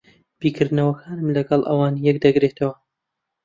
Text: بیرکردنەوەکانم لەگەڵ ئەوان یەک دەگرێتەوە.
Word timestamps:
بیرکردنەوەکانم 0.39 1.27
لەگەڵ 1.37 1.61
ئەوان 1.65 1.93
یەک 2.07 2.17
دەگرێتەوە. 2.25 2.75